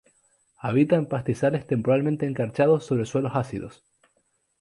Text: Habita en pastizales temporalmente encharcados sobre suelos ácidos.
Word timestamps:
Habita 0.57 0.95
en 0.95 1.05
pastizales 1.05 1.67
temporalmente 1.67 2.25
encharcados 2.25 2.83
sobre 2.87 3.05
suelos 3.05 3.33
ácidos. 3.35 3.85